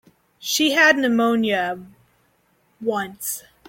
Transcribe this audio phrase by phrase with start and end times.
[0.39, 1.77] She had pneumonia
[2.81, 3.43] once.